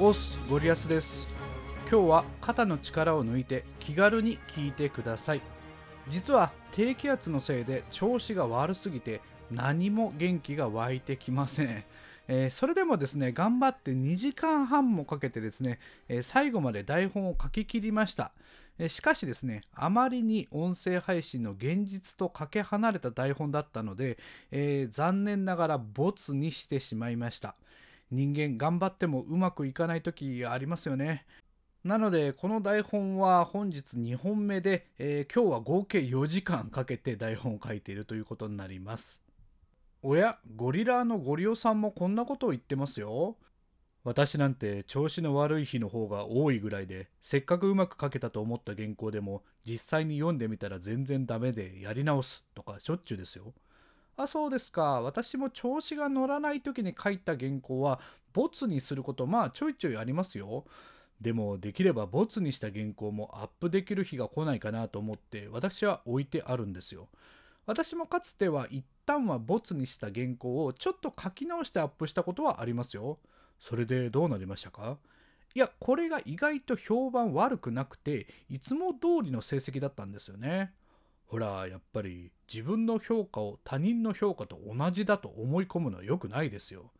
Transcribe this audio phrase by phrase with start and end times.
[0.00, 1.28] オスゴリアスです。
[1.88, 5.40] 今日は肩の力を抜いて気軽に聞いてください。
[6.08, 9.20] 実は低気圧のせいで調子が悪すぎて
[9.52, 11.84] 何も元気が湧いてきません。
[12.26, 15.78] えー、それでもですね頑張って2時間半もかけてですね、
[16.08, 18.32] えー、最後まで台本を書き切りました、
[18.78, 24.18] え、しかしですねあまりに音声配信の現実とかけ離れた台本だったので、
[24.50, 27.54] え残念ながらボツにしてしまいました。
[28.10, 31.26] 人間頑張ってもうまくいかない時ありますよね
[31.84, 39.24] なのでこの台本は本日2本目で、え今日は合計4時間かけて台本を書いているということになります
[40.06, 43.38] おや、ゴリラのゴリオさんもこんなことを言ってますよ。
[44.04, 53.54] 私なんて調子の悪い日の方が多いぐらいで、せっかくうまく書けたと思った原稿でも、実際に読んでみたら全然ダメでやり直すとかしょっちゅうですよ。
[54.16, 55.00] あ、そうですか。
[55.02, 58.00] 私も調子が乗らない時に書いた原稿は、
[58.32, 60.64] ボツにすることまあちょいちょいありますよ。
[61.20, 67.08] でもできればボツにした原稿もアップできる日が来ないかなと思って私は置いてあるんですよ。
[67.66, 73.20] 私もかつては一旦はボツにした原稿をちょっと書き直してアップしたことはありますよ。
[73.60, 74.98] それでどうなりましたか？
[75.54, 80.74] いや、これが意外と評判悪くなくて、いつも通りの成績だったんですよね。
[81.26, 86.90] ほら、やっぱり自分の評価を他人の評価と同じだと思い込むのは良くないですよ。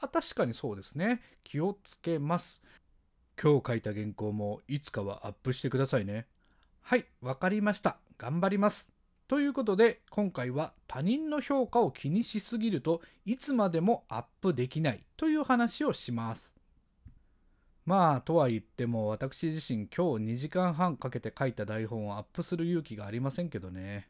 [0.00, 1.20] あ、確かにそうですね。
[1.42, 2.62] 気をつけます。
[3.40, 6.26] 今日書いた原稿もいつかはアップしてくださいね。
[6.82, 7.98] はい、わかりました。
[8.18, 8.92] 頑張ります。
[9.26, 16.54] ということで今回は他人の評価を気にしすぎるといつまでもアップできないという話をします。
[17.86, 24.08] まあとは言っても私自身今日2時間半かけて書いた台本をアップする勇気がありませんけどね。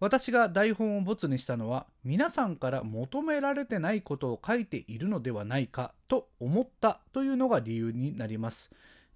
[0.00, 8.70] 私が台本をボツにしたのは皆さんから求められてないことを書いているのではないかと思ったというのが理由になります。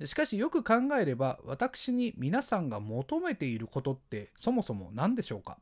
[0.05, 5.57] しかしよく考えれば私に皆さんが求めていることってそもそも何でしょうか？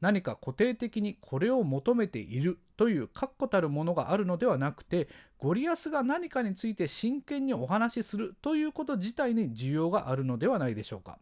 [0.00, 5.08] 何か固定的にこれを求めているという確固たるものがあるのではなくて
[5.38, 11.18] ゴリアスが何かについて真剣にお話しするということ自体に需要があるのではないでしょうか？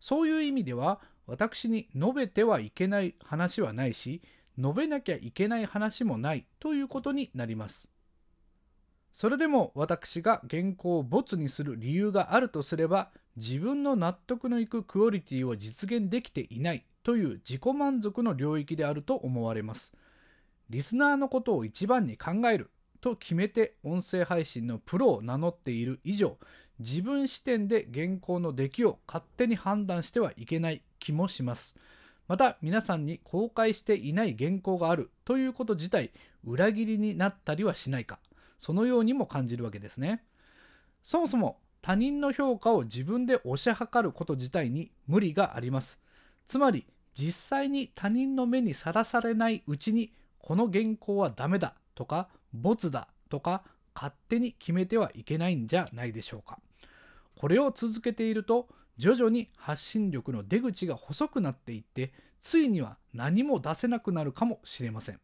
[0.00, 4.22] そういう意味では私に述べてはいけない話はないし
[4.58, 7.90] 述べなきゃいけない話もないということになります
[9.12, 19.94] それでも私が原稿をボツにする理由があるとすれば自分の納得のいくクオリティを実現できていないという自己満足の領域であると思われます。
[20.70, 22.70] リスナーのことを一番に考える
[23.00, 26.38] と決めて音声配信のプロを名乗っている以上
[26.78, 31.76] 自分視点で原稿の出来を勝手に判断してはいけない気もします。
[32.28, 36.10] また皆さんに公開していない原稿があるということ自体
[36.44, 38.18] 裏切りになったりはしないか
[38.58, 40.24] そのようにも感じるわけですね。
[41.02, 46.00] そもそも他人の評価を自分で推し量ること自体に無理があります。
[46.46, 53.62] つまり実際に他人の目にさらされないうちにこの原稿はダメだとかボツだとか
[53.96, 56.58] 勝手に決めてはいけないんじゃないでしょうか。
[57.34, 58.68] これを続けていると
[58.98, 65.20] 徐々に発信力の出口が細くなっていってついには何も出せなくなるかもしれません。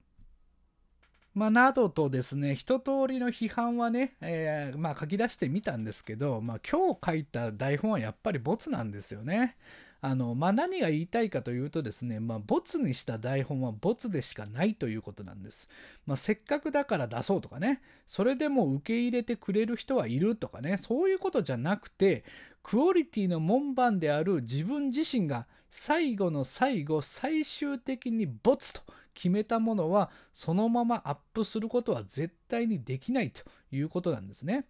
[1.35, 9.57] まあ、などとですね、一通りの批判はね、えー、まあ、書き出してみたんですけど、まあ、今日書いた台本はやっぱりボツなんですよね。
[10.05, 15.69] あの、まあ、何が言いたいかというとですね、まあ、ボツにした台本はボツでしかないということなんです。
[16.07, 22.25] まあ、せっかくだから出そうとかね、それでも受け入れてくれる人はいるとかね、そういうことじゃなくて、
[22.65, 28.83] クオリティの門番である自分自身が最後の最後、最終的にボツと
[29.15, 34.67] 決めたものはそのままアップすることは絶対にできないということなんですね。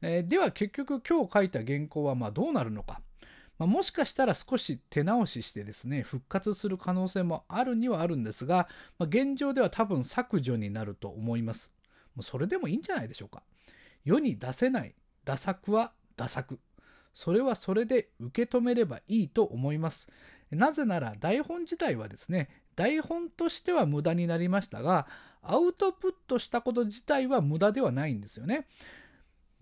[0.00, 3.00] えー、では結局今日書いた原稿はまどうなるのか。
[3.62, 8.66] まあ、もしかしたら少し手直ししてですね復活する可能性もあるにはあるんですが、
[8.98, 11.72] まあ、現状では多分削除になると思います。
[12.16, 13.44] もうそれでもいいんじゃないでしょうか。
[14.04, 16.58] 世に出せない打作は打作。
[17.12, 20.08] それはそれで受け止めればいいと思います。
[20.50, 25.06] なぜなら台本自体はですね台本としては無駄になりましたが
[25.40, 28.66] アウトプットしたこと自体は無駄ではないんですよね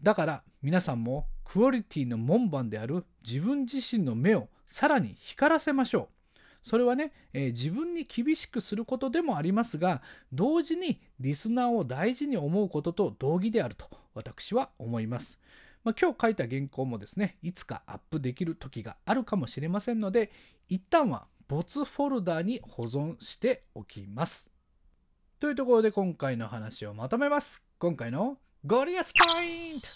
[0.03, 10.03] だから皆さんもクオリティの門番である自分自身の目をさらに光らせましょうそれはね、えー、自分に厳しくすることでもありますが
[10.33, 15.41] 同時にリスナーを大事に思うことと同義であると私は思います、
[15.85, 20.31] まあ、今日書いた原稿もですねいつかアップできる時があるかもしれませんので
[20.69, 24.53] 一旦は没フォルダに保存しておきます。
[25.41, 27.61] というところで今回の話をまとめます。
[27.81, 29.89] 今回のゴリアスポイント。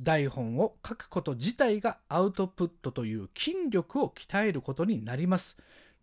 [0.00, 5.58] 台本を書くこと自体がアウトプットという筋力を鍛えることになります。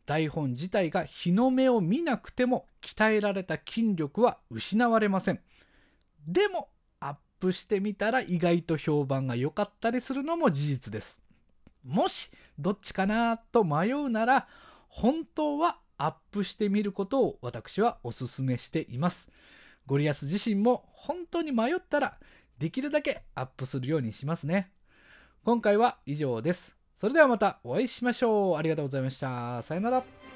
[0.06, 5.40] 台本自体が日の目を見なくても鍛えられた筋力は失われません。
[6.28, 6.70] でも
[7.00, 11.20] アップしてみたら意外と評判が良かったりするのも事実です。
[11.84, 12.30] もし
[12.60, 14.48] どっちかなと迷うなら
[14.88, 19.32] 本当はアップしてみることを私はお勧めしています。
[19.86, 22.18] ゴリアス自身も本当に迷ったら
[22.58, 24.72] できるだけアップするようにしますね。
[25.44, 26.78] 今回は以上です。
[26.96, 28.58] それではまたお会いしましょう。
[28.58, 29.62] ありがとうございました。
[29.62, 30.33] さよなら。